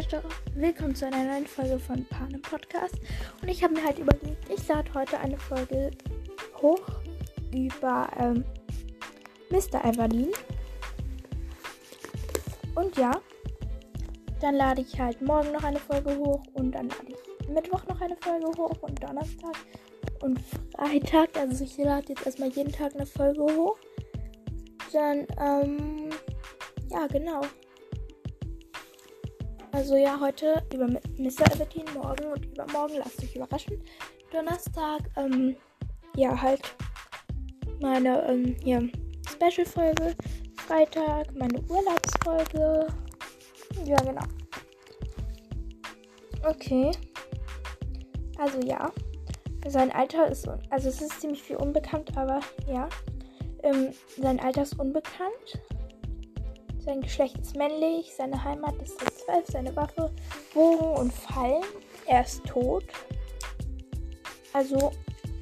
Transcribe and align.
Leute, 0.00 0.22
willkommen 0.54 0.94
zu 0.94 1.06
einer 1.06 1.24
neuen 1.24 1.46
Folge 1.46 1.78
von 1.78 2.06
Panem 2.06 2.40
Podcast. 2.40 2.94
Und 3.42 3.48
ich 3.48 3.62
habe 3.62 3.74
mir 3.74 3.84
halt 3.84 3.98
überlegt, 3.98 4.48
ich 4.48 4.66
lade 4.66 4.88
heute 4.94 5.18
eine 5.18 5.36
Folge 5.36 5.90
hoch 6.56 6.80
über 7.52 8.08
ähm, 8.18 8.42
Mr. 9.50 9.84
Everdeen. 9.84 10.30
Und 12.74 12.96
ja, 12.96 13.10
dann 14.40 14.54
lade 14.54 14.80
ich 14.80 14.98
halt 14.98 15.20
morgen 15.20 15.52
noch 15.52 15.64
eine 15.64 15.78
Folge 15.78 16.16
hoch 16.16 16.44
und 16.54 16.72
dann 16.72 16.88
lade 16.88 17.08
ich 17.08 17.48
Mittwoch 17.50 17.84
noch 17.86 18.00
eine 18.00 18.16
Folge 18.22 18.46
hoch 18.56 18.80
und 18.80 19.02
Donnerstag 19.02 19.54
und 20.22 20.40
Freitag. 20.74 21.36
Also 21.36 21.62
ich 21.62 21.76
lade 21.76 22.06
jetzt 22.08 22.24
erstmal 22.24 22.48
jeden 22.48 22.72
Tag 22.72 22.94
eine 22.94 23.04
Folge 23.04 23.42
hoch. 23.42 23.76
Dann, 24.94 25.26
ähm, 25.38 26.08
ja, 26.88 27.06
genau. 27.06 27.42
Also 29.72 29.96
ja, 29.96 30.18
heute 30.20 30.62
über 30.74 30.86
Mr. 30.86 31.52
Everton, 31.52 31.84
morgen 31.94 32.26
und 32.32 32.44
übermorgen 32.46 32.96
lasst 32.96 33.22
euch 33.22 33.36
überraschen. 33.36 33.80
Donnerstag, 34.32 35.02
ähm, 35.16 35.56
ja, 36.16 36.40
halt 36.40 36.74
meine, 37.80 38.26
ähm, 38.28 38.56
hier, 38.62 38.88
Special-Folge. 39.28 40.14
Freitag 40.66 41.34
meine 41.34 41.60
Urlaubsfolge. 41.68 42.86
Ja, 43.84 43.96
genau. 43.96 44.22
Okay. 46.44 46.90
Also 48.38 48.60
ja. 48.60 48.92
Sein 49.66 49.92
Alter 49.92 50.28
ist, 50.28 50.48
also 50.70 50.88
es 50.88 51.00
ist 51.00 51.20
ziemlich 51.20 51.42
viel 51.42 51.56
unbekannt, 51.56 52.16
aber 52.16 52.40
ja. 52.68 52.88
Ähm, 53.62 53.90
sein 54.16 54.40
Alter 54.40 54.62
ist 54.62 54.78
unbekannt. 54.78 55.60
Sein 56.84 57.02
Geschlecht 57.02 57.38
ist 57.38 57.56
männlich, 57.56 58.12
seine 58.16 58.42
Heimat 58.42 58.74
ist 58.82 58.98
der 59.00 59.14
12, 59.14 59.46
seine 59.48 59.76
Waffe, 59.76 60.10
Bogen 60.54 60.98
und 60.98 61.12
Fallen. 61.12 61.62
Er 62.06 62.24
ist 62.24 62.42
tot. 62.46 62.84
Also, 64.54 64.92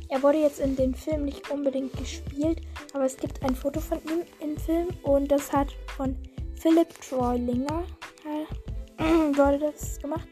er 0.09 0.23
wurde 0.23 0.39
jetzt 0.39 0.59
in 0.59 0.75
dem 0.75 0.95
Film 0.95 1.27
nicht 1.27 1.49
unbedingt 1.51 1.97
gespielt, 1.97 2.61
aber 2.93 3.05
es 3.05 3.17
gibt 3.17 3.43
ein 3.45 3.55
Foto 3.55 3.79
von 3.79 3.99
ihm 4.05 4.25
im 4.41 4.57
Film 4.57 4.89
und 5.03 5.31
das 5.31 5.53
hat 5.53 5.69
von 5.97 6.17
Philip 6.57 6.89
Treulinger 7.09 7.85
äh, 8.25 9.03
wurde 9.37 9.59
das 9.59 9.99
gemacht. 10.01 10.29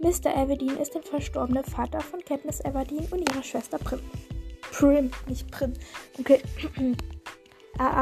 Mr. 0.00 0.34
Everdeen 0.34 0.76
ist 0.78 0.94
der 0.94 1.02
verstorbene 1.02 1.62
Vater 1.62 2.00
von 2.00 2.20
Katniss 2.24 2.60
Everdeen 2.64 3.06
und 3.10 3.30
ihrer 3.30 3.42
Schwester 3.42 3.78
Prim. 3.78 4.00
Prim, 4.72 5.10
nicht 5.28 5.50
Prim. 5.50 5.72
Okay. 6.18 6.42
Er 7.78 7.96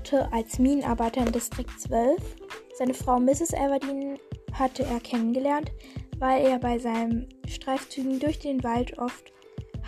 arbeitet 0.00 0.32
als 0.32 0.58
Minenarbeiter 0.58 1.26
in 1.26 1.32
Distrikt 1.32 1.78
12. 1.78 2.36
Seine 2.78 2.94
Frau 2.94 3.20
Mrs. 3.20 3.52
Everdeen 3.52 4.18
hatte 4.52 4.84
er 4.84 5.00
kennengelernt, 5.00 5.70
weil 6.18 6.44
er 6.44 6.58
bei 6.58 6.78
seinen 6.78 7.28
Streifzügen 7.46 8.18
durch 8.18 8.38
den 8.38 8.62
Wald 8.64 8.98
oft 8.98 9.32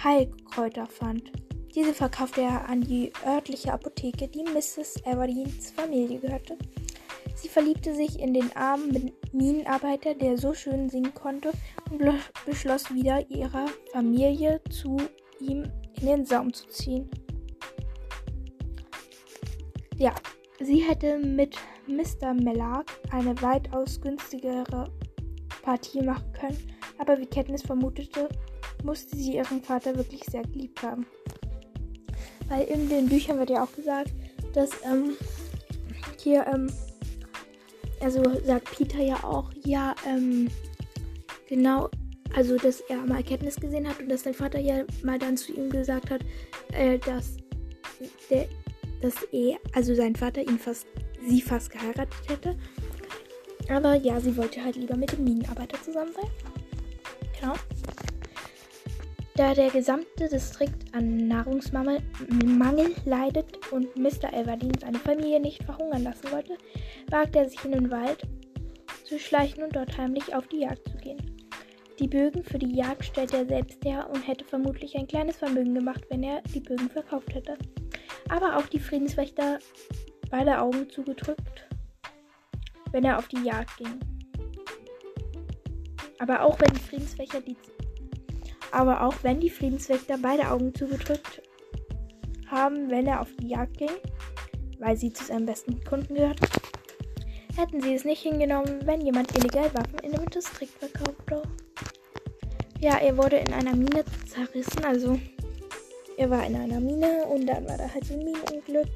Heilkräuter 0.02 0.86
fand. 0.86 1.32
Diese 1.74 1.94
verkaufte 1.94 2.42
er 2.42 2.68
an 2.68 2.82
die 2.82 3.12
örtliche 3.26 3.72
Apotheke, 3.72 4.28
die 4.28 4.44
Mrs. 4.44 4.96
Everdeens 5.04 5.70
Familie 5.70 6.18
gehörte. 6.18 6.58
Sie 7.34 7.48
verliebte 7.48 7.94
sich 7.94 8.20
in 8.20 8.34
den 8.34 8.54
armen 8.54 9.12
Minenarbeiter, 9.32 10.14
der 10.14 10.36
so 10.36 10.52
schön 10.52 10.90
singen 10.90 11.14
konnte, 11.14 11.52
und 11.90 12.02
beschloss 12.44 12.92
wieder, 12.92 13.28
ihrer 13.30 13.66
Familie 13.92 14.60
zu 14.70 14.98
ihm 15.40 15.64
in 15.98 16.06
den 16.06 16.26
Saum 16.26 16.52
zu 16.52 16.68
ziehen. 16.68 17.08
Ja, 20.02 20.12
sie 20.58 20.78
hätte 20.78 21.16
mit 21.16 21.54
Mr. 21.86 22.34
Mellark 22.34 22.90
eine 23.12 23.40
weitaus 23.40 24.00
günstigere 24.00 24.90
Partie 25.62 26.02
machen 26.02 26.32
können, 26.32 26.58
aber 26.98 27.16
wie 27.20 27.26
Katniss 27.26 27.62
vermutete, 27.62 28.28
musste 28.82 29.14
sie 29.14 29.36
ihren 29.36 29.62
Vater 29.62 29.94
wirklich 29.94 30.24
sehr 30.24 30.42
geliebt 30.42 30.82
haben. 30.82 31.06
Weil 32.48 32.64
in 32.64 32.88
den 32.88 33.08
Büchern 33.08 33.38
wird 33.38 33.50
ja 33.50 33.62
auch 33.62 33.72
gesagt, 33.76 34.12
dass 34.54 34.70
ähm, 34.84 35.12
hier, 36.18 36.48
ähm, 36.52 36.68
also 38.00 38.24
sagt 38.44 38.76
Peter 38.76 39.04
ja 39.04 39.22
auch, 39.22 39.52
ja, 39.62 39.94
ähm, 40.04 40.48
genau, 41.48 41.88
also 42.34 42.56
dass 42.56 42.80
er 42.88 42.96
mal 42.96 43.22
Katniss 43.22 43.54
gesehen 43.54 43.88
hat 43.88 44.00
und 44.00 44.08
dass 44.08 44.24
sein 44.24 44.34
Vater 44.34 44.58
ja 44.58 44.82
mal 45.04 45.20
dann 45.20 45.36
zu 45.36 45.52
ihm 45.52 45.70
gesagt 45.70 46.10
hat, 46.10 46.22
äh, 46.72 46.98
dass 46.98 47.36
der 48.28 48.48
dass 49.02 49.22
er, 49.32 49.58
also 49.74 49.94
sein 49.94 50.16
Vater 50.16 50.40
ihn 50.42 50.58
fast, 50.58 50.86
sie 51.26 51.42
fast 51.42 51.70
geheiratet 51.70 52.28
hätte. 52.28 52.56
Aber 53.68 53.94
ja, 53.94 54.20
sie 54.20 54.36
wollte 54.36 54.64
halt 54.64 54.76
lieber 54.76 54.96
mit 54.96 55.12
dem 55.12 55.24
Minenarbeiter 55.24 55.80
zusammen 55.82 56.12
sein. 56.12 56.30
Genau. 57.40 57.54
Da 59.34 59.54
der 59.54 59.70
gesamte 59.70 60.28
Distrikt 60.28 60.94
an 60.94 61.26
Nahrungsmangel 61.26 62.00
leidet 63.06 63.72
und 63.72 63.96
Mr. 63.96 64.32
Everdeen 64.32 64.78
seine 64.78 64.98
Familie 64.98 65.40
nicht 65.40 65.64
verhungern 65.64 66.04
lassen 66.04 66.30
wollte, 66.30 66.56
wagte 67.10 67.40
er 67.40 67.48
sich 67.48 67.64
in 67.64 67.72
den 67.72 67.90
Wald 67.90 68.22
zu 69.04 69.18
schleichen 69.18 69.64
und 69.64 69.74
dort 69.74 69.96
heimlich 69.96 70.34
auf 70.34 70.46
die 70.48 70.60
Jagd 70.60 70.86
zu 70.88 70.96
gehen. 70.98 71.18
Die 71.98 72.08
Bögen 72.08 72.44
für 72.44 72.58
die 72.58 72.74
Jagd 72.74 73.04
stellte 73.04 73.38
er 73.38 73.46
selbst 73.46 73.84
her 73.84 74.08
und 74.12 74.26
hätte 74.26 74.44
vermutlich 74.44 74.96
ein 74.96 75.06
kleines 75.06 75.36
Vermögen 75.36 75.74
gemacht, 75.74 76.04
wenn 76.10 76.22
er 76.22 76.42
die 76.54 76.60
Bögen 76.60 76.90
verkauft 76.90 77.34
hätte 77.34 77.56
aber 78.32 78.56
auch 78.56 78.66
die 78.66 78.78
Friedenswächter 78.78 79.58
beide 80.30 80.58
Augen 80.58 80.88
zugedrückt, 80.88 81.68
wenn 82.90 83.04
er 83.04 83.18
auf 83.18 83.28
die 83.28 83.42
Jagd 83.42 83.76
ging. 83.76 84.00
Aber 86.18 86.42
auch 86.42 86.58
wenn 86.58 86.72
die 86.72 86.80
Friedenswächter 86.80 87.42
die 87.42 87.56
aber 88.70 89.02
auch 89.02 89.16
wenn 89.22 89.38
die 89.38 89.50
Friedenswächter 89.50 90.16
beide 90.16 90.50
Augen 90.50 90.74
zugedrückt 90.74 91.42
haben, 92.46 92.88
wenn 92.88 93.06
er 93.06 93.20
auf 93.20 93.28
die 93.38 93.48
Jagd 93.48 93.76
ging, 93.76 93.90
weil 94.78 94.96
sie 94.96 95.12
zu 95.12 95.24
seinen 95.24 95.44
besten 95.44 95.84
Kunden 95.84 96.14
gehört, 96.14 96.40
hätten 97.54 97.82
sie 97.82 97.94
es 97.94 98.06
nicht 98.06 98.22
hingenommen, 98.22 98.86
wenn 98.86 99.02
jemand 99.02 99.36
illegal 99.36 99.74
Waffen 99.74 99.98
in 100.02 100.12
dem 100.12 100.24
Distrikt 100.30 100.72
verkaufte. 100.72 101.42
Ja, 102.80 102.96
er 102.96 103.18
wurde 103.18 103.36
in 103.36 103.52
einer 103.52 103.76
Mine 103.76 104.04
zerrissen, 104.26 104.86
also 104.86 105.20
er 106.16 106.30
war 106.30 106.46
in 106.46 106.56
einer 106.56 106.80
Mine 106.80 107.24
und 107.26 107.46
dann 107.46 107.66
war 107.66 107.78
da 107.78 107.92
halt 107.92 108.10
ein 108.10 108.18
Minenunglück. 108.18 108.88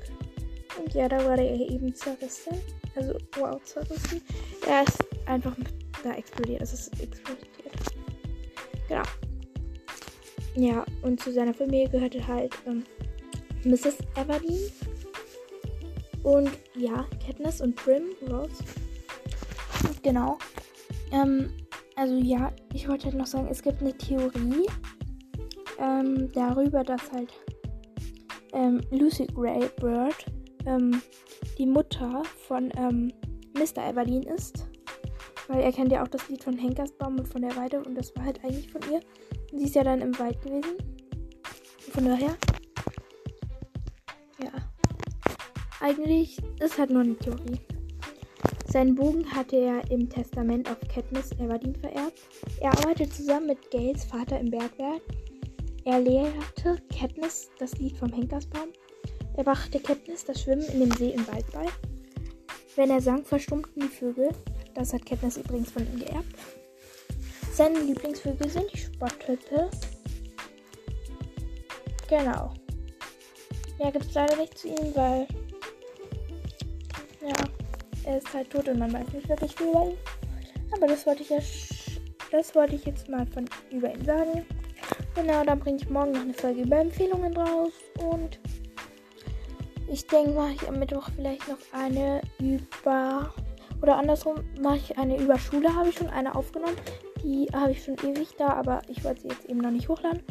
Und 0.79 0.95
ja, 0.95 1.09
da 1.09 1.25
war 1.25 1.39
er 1.39 1.71
eben 1.71 1.95
zerrissen. 1.95 2.59
Also, 2.95 3.19
wow, 3.37 3.63
zerrissen. 3.65 4.21
Er 4.67 4.83
ist 4.83 4.99
einfach 5.27 5.57
da 6.03 6.15
explodiert. 6.15 6.63
Es 6.63 6.73
ist 6.73 6.89
explodiert. 7.01 7.47
Genau. 8.89 9.03
Ja, 10.55 10.85
und 11.03 11.21
zu 11.21 11.33
seiner 11.33 11.53
Familie 11.55 11.89
gehörte 11.89 12.27
halt 12.27 12.55
ähm, 12.67 12.85
Mrs. 13.65 13.99
Everdeen. 14.15 14.71
Und 16.23 16.51
ja, 16.75 17.07
Katniss 17.25 17.61
und 17.61 17.77
Prim, 17.77 18.05
Rose. 18.29 18.65
Genau. 20.03 20.39
Ähm, 21.13 21.51
also 21.95 22.15
ja, 22.17 22.53
ich 22.73 22.89
wollte 22.89 23.07
halt 23.07 23.17
noch 23.17 23.27
sagen, 23.27 23.49
es 23.51 23.63
gibt 23.63 23.81
eine 23.81 23.97
Theorie, 23.97 24.67
ähm, 25.79 26.31
darüber, 26.33 26.83
dass 26.85 27.11
halt 27.13 27.33
ähm, 28.53 28.81
Lucy 28.91 29.27
Gray 29.27 29.69
Bird 29.81 30.27
ähm, 30.67 31.03
die 31.59 31.67
Mutter 31.67 32.23
von 32.47 32.71
ähm, 32.77 33.13
Mr. 33.55 33.89
Everdeen 33.91 34.23
ist. 34.25 34.67
Weil 35.49 35.63
er 35.63 35.73
kennt 35.73 35.93
ja 35.93 36.03
auch 36.03 36.09
das 36.09 36.29
Lied 36.29 36.43
von 36.43 36.59
Henkersbaum 36.59 37.19
und 37.19 37.29
von 37.29 37.43
der 37.43 37.55
Weide 37.57 37.83
und 37.83 37.95
das 37.95 38.15
war 38.17 38.25
halt 38.25 38.43
eigentlich 38.45 38.71
von 38.71 38.81
ihr. 38.91 39.01
Sie 39.53 39.65
ist 39.65 39.75
ja 39.75 39.85
dann 39.85 40.01
im 40.01 40.19
Wald 40.19 40.41
gewesen. 40.43 40.77
Von 41.93 42.05
daher. 42.05 42.37
Ja. 44.43 44.51
Eigentlich 45.81 46.39
ist 46.61 46.79
halt 46.79 46.91
nur 46.91 47.03
eine 47.03 47.17
Theorie. 47.17 47.61
Seinen 48.67 48.95
Bogen 48.97 49.25
hatte 49.31 49.57
er 49.57 49.91
im 49.91 50.11
Testament 50.11 50.69
auf 50.69 50.79
Katniss 50.93 51.33
Everdeen 51.33 51.77
vererbt. 51.77 52.21
Er 52.61 52.73
arbeitet 52.73 53.15
zusammen 53.15 53.47
mit 53.47 53.71
Gales 53.71 54.05
Vater 54.05 54.41
im 54.41 54.51
Bergwerk 54.51 55.03
er 55.87 56.01
lehrte 56.01 56.77
Katniss 56.99 57.49
das 57.61 57.79
Lied 57.79 57.97
vom 57.97 58.13
Henkersbaum. 58.13 58.71
Er 59.37 59.45
brachte 59.45 59.79
Katniss 59.79 60.25
das 60.25 60.43
Schwimmen 60.43 60.67
in 60.73 60.81
dem 60.81 60.91
See 60.93 61.11
im 61.11 61.27
Wald 61.29 61.47
bei. 61.53 61.67
Wenn 62.75 62.91
er 62.91 63.01
sang, 63.01 63.25
verstummten 63.25 63.83
die 63.83 63.89
Vögel. 63.89 64.31
Das 64.75 64.93
hat 64.93 65.07
Katniss 65.07 65.37
übrigens 65.37 65.71
von 65.71 65.87
ihm 65.87 66.01
geerbt. 66.01 66.35
Seine 67.53 67.79
Lieblingsvögel 67.79 68.51
sind 68.51 68.67
die 68.73 68.79
Spotthütte. 68.79 69.71
Genau. 72.09 72.53
Mehr 73.79 73.93
gibt 73.93 74.07
es 74.07 74.15
leider 74.15 74.37
nicht 74.37 74.59
zu 74.59 74.69
ihm, 74.69 74.95
weil. 74.95 75.29
Ja, 77.23 77.45
er 78.05 78.19
ist 78.19 78.35
halt 78.35 78.51
tot 78.51 78.69
und 78.69 78.81
man 78.81 78.93
weiß 78.93 79.13
nicht 79.13 79.29
wirklich 79.29 79.55
viel 79.55 79.69
über 79.69 79.87
ihn. 79.87 79.97
Aber 80.75 80.89
das 80.89 81.07
wollte 81.07 81.23
ich 81.23 81.31
ja. 81.31 81.39
Das 82.33 82.55
wollte 82.57 82.75
ich 82.75 82.85
jetzt 82.85 83.09
mal 83.09 83.25
von 83.29 83.49
über 83.71 83.95
ihn 83.95 84.05
sagen. 84.05 84.45
Genau, 85.17 85.43
dann 85.45 85.59
bringe 85.59 85.79
ich 85.79 85.89
morgen 85.89 86.13
noch 86.13 86.21
eine 86.21 86.35
Folge 86.35 86.61
über 86.61 86.77
Empfehlungen 86.77 87.35
raus. 87.35 87.73
Und 87.99 88.39
ich 89.91 90.07
denke, 90.07 90.33
mache 90.33 90.53
ich 90.53 90.69
am 90.69 90.79
Mittwoch 90.79 91.09
vielleicht 91.17 91.49
noch 91.49 91.57
eine 91.73 92.21
über. 92.39 93.33
Oder 93.81 93.97
andersrum 93.97 94.37
mache 94.61 94.77
ich 94.77 94.99
eine 94.99 95.19
über 95.19 95.39
Schule, 95.39 95.75
habe 95.75 95.89
ich 95.89 95.97
schon 95.97 96.11
eine 96.11 96.35
aufgenommen. 96.35 96.77
Die 97.25 97.49
habe 97.55 97.73
ich 97.73 97.83
schon 97.83 97.95
ewig 98.05 98.29
da, 98.37 98.49
aber 98.49 98.83
ich 98.89 99.03
wollte 99.05 99.23
sie 99.23 99.29
jetzt 99.29 99.47
eben 99.47 99.61
noch 99.61 99.71
nicht 99.71 99.89
hochladen. 99.89 100.23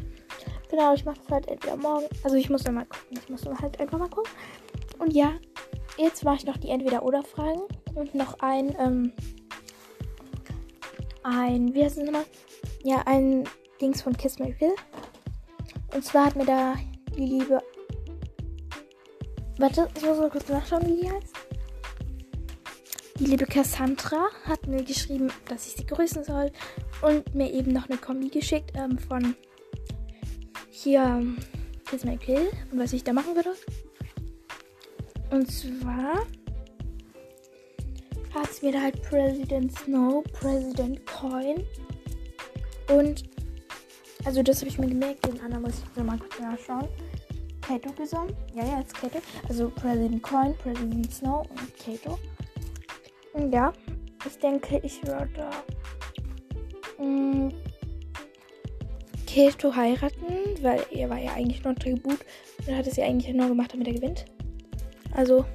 Genau, 0.70 0.94
ich 0.94 1.04
mache 1.04 1.18
das 1.18 1.30
halt 1.30 1.48
entweder 1.48 1.78
morgen. 1.78 2.06
Also 2.24 2.36
ich 2.36 2.52
muss 2.52 2.64
dann 2.64 2.76
mal 2.76 2.86
gucken. 2.86 3.20
Ich 3.20 3.30
muss 3.30 3.42
dann 3.42 3.58
halt 3.58 3.80
einfach 3.80 3.98
mal 3.98 4.10
gucken. 4.10 4.32
Und 5.00 5.14
ja, 5.14 5.34
jetzt 5.98 6.24
mache 6.24 6.36
ich 6.36 6.46
noch 6.46 6.58
die 6.58 6.70
Entweder-Oder-Fragen. 6.70 7.62
Und 7.96 8.14
noch 8.14 8.38
ein, 8.40 8.76
ähm, 8.78 9.14
ein, 11.24 11.74
wie 11.74 11.84
heißt 11.84 11.98
es 11.98 12.04
nochmal? 12.04 12.26
Ja, 12.84 13.02
ein 13.08 13.46
Dings 13.82 14.02
von 14.02 14.16
Kiss 14.16 14.40
My 14.40 14.54
Kill. 14.54 14.76
Und 15.94 16.04
zwar 16.04 16.26
hat 16.28 16.36
mir 16.36 16.46
da 16.46 16.76
die 17.16 17.26
liebe. 17.26 17.62
Warte, 19.58 19.88
ich 19.96 20.04
muss 20.04 20.18
mal 20.18 20.30
kurz 20.30 20.50
nachschauen, 20.50 20.86
wie 20.86 21.02
die 21.02 21.12
heißt. 21.12 21.34
Die 23.20 23.26
liebe 23.26 23.46
Cassandra 23.46 24.28
hat 24.44 24.68
mir 24.68 24.84
geschrieben, 24.84 25.32
dass 25.48 25.68
ich 25.68 25.74
sie 25.74 25.86
grüßen 25.86 26.26
soll 26.26 26.52
und 27.02 27.34
mir 27.34 27.50
eben 27.52 27.72
noch 27.72 27.90
eine 27.90 27.98
Kombi 27.98 28.28
geschickt 28.28 28.74
ähm, 28.76 28.98
von 28.98 29.36
hier 30.70 31.24
Kiss 31.86 32.04
My 32.04 32.18
Kill 32.18 32.50
und 32.72 32.80
was 32.80 32.92
ich 32.92 33.06
da 33.06 33.14
machen 33.14 33.36
würde. 33.36 33.56
Und 35.32 35.50
zwar 35.50 36.26
hat 38.34 38.50
es 38.52 38.62
mir 38.62 38.74
da 38.74 38.82
halt 38.82 39.02
President 39.02 39.72
Snow, 39.80 40.24
President 40.34 41.06
Coin 41.06 41.66
und 42.90 43.35
also 44.26 44.42
das 44.42 44.60
habe 44.60 44.70
ich 44.70 44.80
mir 44.80 44.88
gemerkt, 44.88 45.26
den 45.26 45.40
anderen 45.42 45.64
muss 45.64 45.82
ich 45.96 46.04
mal 46.04 46.18
kurz 46.18 46.40
nachschauen. 46.40 46.88
Kato 47.62 47.92
gesungen. 47.94 48.36
Ja, 48.54 48.66
ja, 48.66 48.80
jetzt 48.80 48.94
Kato. 48.94 49.20
Also 49.48 49.70
President 49.70 50.22
Coin, 50.22 50.56
President 50.58 51.12
Snow 51.12 51.48
und 51.50 51.78
Kato. 51.78 52.20
Ja, 53.52 53.74
ich 54.26 54.38
denke, 54.40 54.80
ich 54.84 55.06
würde 55.06 55.50
mm, 57.00 57.50
Keto 59.26 59.76
heiraten, 59.76 60.62
weil 60.62 60.86
er 60.92 61.10
war 61.10 61.20
ja 61.20 61.34
eigentlich 61.34 61.64
nur 61.64 61.76
Tribut 61.76 62.20
und 62.68 62.76
hat 62.76 62.88
es 62.88 62.96
ja 62.98 63.06
eigentlich 63.06 63.34
nur 63.36 63.48
gemacht, 63.48 63.74
damit 63.74 63.88
er 63.88 63.94
gewinnt. 63.94 64.26
Also 65.14 65.46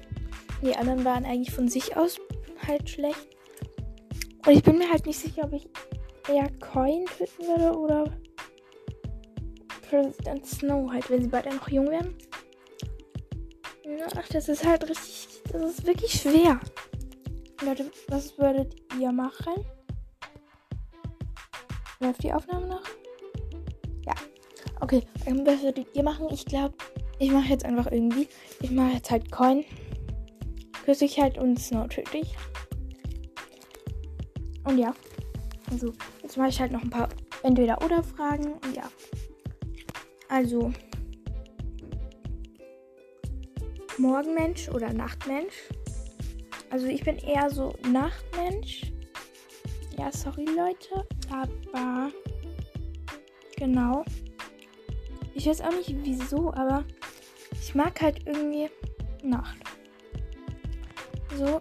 die 0.63 0.75
anderen 0.77 1.05
waren 1.05 1.25
eigentlich 1.25 1.55
von 1.55 1.69
sich 1.69 1.97
aus 1.97 2.19
halt 2.67 2.89
schlecht. 2.89 3.29
Und 4.47 4.53
ich 4.53 4.63
bin 4.63 4.79
mir 4.79 4.91
halt 4.91 5.07
nicht 5.07 5.19
sicher, 5.19 5.45
ob 5.45 5.53
ich 5.53 5.69
eher 6.29 6.51
Coin 6.61 7.07
töten 7.07 7.47
würde 7.47 7.79
oder 7.79 8.05
President 9.91 10.47
Snow 10.47 10.89
halt, 10.93 11.11
wenn 11.11 11.23
sie 11.23 11.29
beide 11.29 11.53
noch 11.53 11.69
jung 11.69 11.91
wären. 11.91 12.15
Ach, 14.17 14.29
das 14.29 14.49
ist 14.49 14.65
halt 14.65 14.89
richtig, 14.89 15.43
das 15.51 15.63
ist 15.63 15.87
wirklich 15.87 16.13
schwer. 16.13 16.61
Leute, 17.63 17.91
was 18.09 18.39
würdet 18.39 18.77
ihr 18.99 19.11
machen? 19.11 19.55
Läuft 21.99 22.23
die 22.23 22.33
Aufnahme 22.33 22.69
noch? 22.69 22.83
Ja. 24.07 24.15
Okay, 24.81 25.03
ähm, 25.27 25.45
was 25.45 25.61
würdet 25.63 25.89
ihr 25.93 26.05
machen? 26.05 26.29
Ich 26.31 26.47
glaube, 26.47 26.75
ich 27.19 27.33
mache 27.33 27.49
jetzt 27.49 27.65
einfach 27.65 27.91
irgendwie. 27.91 28.29
Ich 28.63 28.71
mache 28.71 28.93
jetzt 28.93 29.11
halt 29.11 29.31
Coin. 29.33 29.65
Küsse 30.85 31.05
ich 31.05 31.21
halt 31.21 31.37
und 31.37 31.59
Snow 31.59 31.89
tödlich. 31.89 32.35
Und 34.65 34.79
ja. 34.79 34.95
Also, 35.71 35.93
jetzt 36.23 36.37
mache 36.37 36.49
ich 36.49 36.61
halt 36.61 36.73
noch 36.73 36.83
ein 36.83 36.91
paar 36.91 37.09
Entweder-Oder-Fragen. 37.43 38.53
Und 38.53 38.77
ja. 38.77 38.85
Also. 40.31 40.73
Morgenmensch 43.99 44.69
oder 44.69 44.93
Nachtmensch? 44.93 45.69
Also 46.71 46.87
ich 46.87 47.03
bin 47.05 47.19
eher 47.19 47.51
so 47.51 47.75
Nachtmensch. 47.91 48.93
Ja, 49.99 50.11
sorry 50.13 50.45
Leute, 50.45 51.05
aber 51.29 52.11
genau. 53.57 54.05
Ich 55.35 55.47
weiß 55.47 55.61
auch 55.63 55.73
nicht 55.73 55.95
wieso, 56.05 56.55
aber 56.55 56.85
ich 57.53 57.75
mag 57.75 58.01
halt 58.01 58.27
irgendwie 58.27 58.71
Nacht. 59.23 59.59
So, 61.37 61.61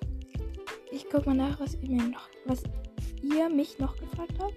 ich 0.92 1.06
guck 1.12 1.26
mal 1.26 1.36
nach, 1.36 1.60
was 1.60 1.74
ihr 1.82 1.90
mir 1.90 2.04
noch, 2.04 2.30
was 2.46 2.64
ihr 3.22 3.50
mich 3.50 3.80
noch 3.80 3.98
gefragt 3.98 4.34
habt. 4.40 4.56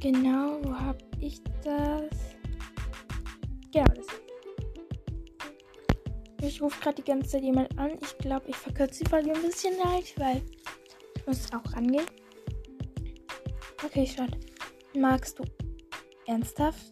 Genau, 0.00 0.60
wo 0.62 0.78
hab 0.78 1.02
ich 1.20 1.42
das? 1.64 2.10
Genau, 3.72 3.92
das. 3.94 4.06
Ich 6.40 6.62
rufe 6.62 6.80
gerade 6.80 7.02
die 7.02 7.10
ganze 7.10 7.30
Zeit 7.30 7.42
jemand 7.42 7.76
an. 7.78 7.98
Ich 8.00 8.16
glaube, 8.18 8.48
ich 8.48 8.56
verkürze 8.56 9.02
die 9.02 9.10
Folge 9.10 9.32
ein 9.32 9.42
bisschen 9.42 9.76
leicht, 9.78 10.18
weil 10.20 10.40
ich 11.16 11.26
muss 11.26 11.52
auch 11.52 11.72
rangehen. 11.74 12.06
Okay, 13.84 14.06
schaut. 14.06 14.30
Magst 14.96 15.38
du 15.38 15.44
ernsthaft? 16.26 16.86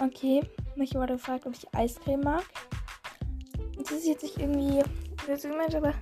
Okay, 0.00 0.40
mich 0.76 0.94
wurde 0.94 1.14
gefragt, 1.14 1.46
ob 1.46 1.54
ich 1.54 1.74
Eiscreme 1.74 2.22
mag. 2.24 2.44
Das 3.76 3.90
ist 3.90 4.06
jetzt 4.06 4.22
nicht 4.22 4.38
irgendwie 4.38 4.82
böse 5.26 5.48
gemeint, 5.50 5.74
aber 5.74 5.94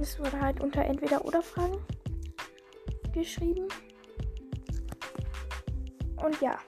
es 0.00 0.18
wurde 0.18 0.40
halt 0.40 0.60
unter 0.60 0.84
entweder 0.84 1.24
oder 1.24 1.42
Fragen 1.42 1.78
geschrieben. 3.12 3.66
Und 6.22 6.40
ja. 6.40 6.58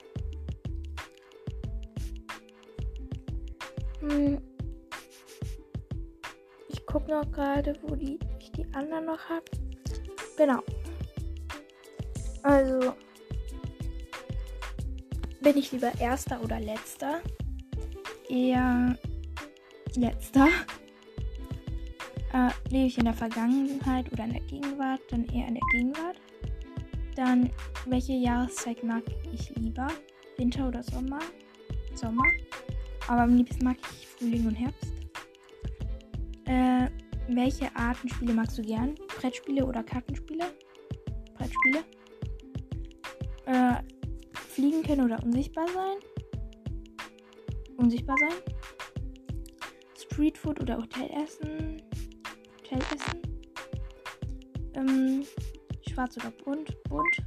Hm. 3.99 4.41
Ich 6.69 6.85
gucke 6.85 7.11
noch 7.11 7.31
gerade, 7.31 7.77
wo 7.81 7.95
die, 7.95 8.19
ich 8.39 8.51
die 8.51 8.65
anderen 8.73 9.05
noch 9.05 9.29
habe. 9.29 9.45
Genau. 10.37 10.61
Also. 12.43 12.95
Bin 15.41 15.57
ich 15.57 15.71
lieber 15.71 15.91
erster 15.99 16.41
oder 16.43 16.59
letzter? 16.59 17.21
Eher 18.27 18.97
letzter. 19.95 20.47
Äh, 22.39 22.51
lebe 22.69 22.87
ich 22.87 22.97
in 22.97 23.05
der 23.05 23.13
Vergangenheit 23.13 24.11
oder 24.13 24.23
in 24.23 24.33
der 24.33 24.41
Gegenwart? 24.41 25.01
Dann 25.09 25.25
eher 25.25 25.47
in 25.47 25.55
der 25.55 25.63
Gegenwart. 25.71 26.21
Dann, 27.15 27.49
welche 27.85 28.13
Jahreszeit 28.13 28.81
mag 28.83 29.03
ich 29.33 29.49
lieber? 29.55 29.87
Winter 30.37 30.69
oder 30.69 30.81
Sommer? 30.83 31.19
Sommer. 31.95 32.23
Aber 33.07 33.23
am 33.23 33.35
liebsten 33.35 33.65
mag 33.65 33.77
ich 33.91 34.07
Frühling 34.07 34.47
und 34.47 34.55
Herbst. 34.55 34.93
Äh, 36.45 36.89
welche 37.27 37.75
Arten 37.75 38.07
Spiele 38.07 38.33
magst 38.33 38.57
du 38.57 38.61
gern? 38.61 38.95
Brettspiele 39.19 39.65
oder 39.65 39.83
Kartenspiele? 39.83 40.45
Brettspiele. 41.35 41.83
Äh, 43.47 43.75
fliegen 44.33 44.83
können 44.83 45.05
oder 45.05 45.21
unsichtbar 45.23 45.67
sein? 45.67 45.97
Unsichtbar 47.75 48.15
sein. 48.17 48.37
Streetfood 49.97 50.61
oder 50.61 50.77
Hotelessen? 50.77 51.88
Hotelessen. 52.71 53.21
Ähm, 54.75 55.25
schwarz 55.87 56.17
oder 56.17 56.31
bunt? 56.31 56.83
Bunt. 56.83 57.23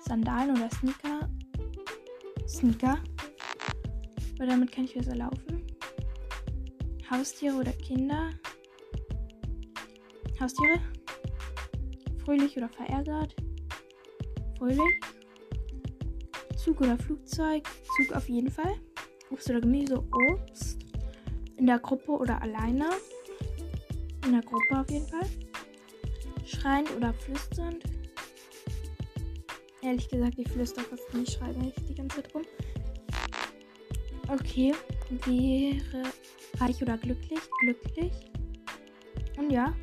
Sandalen 0.00 0.50
oder 0.56 0.68
Sneaker? 0.70 1.28
Sneaker. 2.48 2.98
Weil 4.38 4.48
damit 4.48 4.72
kann 4.72 4.84
ich 4.84 4.94
besser 4.94 5.14
laufen. 5.14 5.64
Haustiere 7.10 7.56
oder 7.56 7.72
Kinder? 7.72 8.30
Haustiere? 10.40 10.80
Fröhlich 12.24 12.56
oder 12.56 12.68
verärgert? 12.68 13.36
Fröhlich. 14.58 15.00
Zug 16.56 16.80
oder 16.80 16.96
Flugzeug? 16.98 17.64
Zug 17.96 18.16
auf 18.16 18.28
jeden 18.28 18.50
Fall. 18.50 18.74
Obst 19.30 19.48
oder 19.50 19.60
Gemüse? 19.60 20.02
Obst. 20.30 20.78
In 21.56 21.66
der 21.66 21.78
Gruppe 21.78 22.12
oder 22.12 22.40
alleine? 22.42 22.86
In 24.24 24.32
der 24.32 24.42
Gruppe 24.42 24.80
auf 24.80 24.90
jeden 24.90 25.06
Fall. 25.08 25.28
Schreiend 26.44 26.94
oder 26.96 27.12
flüsternd? 27.14 27.84
Ehrlich 29.82 30.08
gesagt, 30.08 30.38
ich 30.38 30.48
flüster 30.48 30.82
fast 30.82 31.12
nicht, 31.12 31.32
schreibe 31.32 31.66
ich 31.66 31.74
die 31.86 31.94
ganze 31.94 32.16
Zeit 32.22 32.34
rum. 32.34 32.42
Okay. 34.28 34.72
Wäre 35.26 36.04
reich 36.58 36.80
oder 36.80 36.96
glücklich? 36.96 37.40
Glücklich. 37.60 38.12
Und 39.36 39.50
ja. 39.50 39.74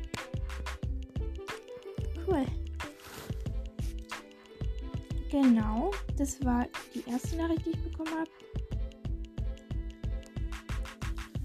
Cool. 2.26 2.46
Genau. 5.30 5.90
Das 6.16 6.44
war 6.44 6.66
die 6.94 7.04
erste 7.08 7.36
Nachricht, 7.36 7.66
die 7.66 7.70
ich 7.70 7.82
bekommen 7.82 8.10
habe. 8.10 8.30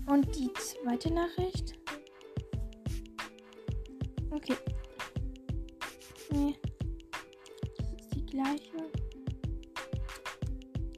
Und 0.08 0.36
die 0.36 0.52
zweite 0.54 1.14
Nachricht. 1.14 1.85
Okay. 4.36 4.58
Nee. 6.30 6.56
Das 7.78 7.92
ist 7.94 8.14
die 8.14 8.26
gleiche. 8.26 8.78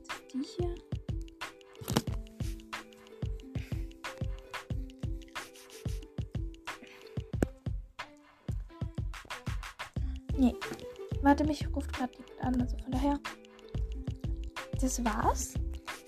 Das 0.07 0.17
ist 0.17 0.33
die 0.33 0.43
hier. 0.43 0.75
Nee. 10.35 10.55
Warte, 11.21 11.43
mich 11.43 11.67
ruft 11.75 11.93
gerade 11.93 12.13
jemand 12.13 12.41
an, 12.41 12.61
also 12.61 12.77
von 12.79 12.91
daher. 12.91 13.19
Das 14.81 15.03
war's. 15.05 15.53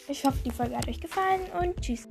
Ich 0.08 0.26
hoffe, 0.26 0.40
die 0.44 0.52
Folge 0.52 0.76
hat 0.76 0.88
euch 0.88 1.00
gefallen 1.00 1.42
und 1.62 1.80
tschüss. 1.80 2.08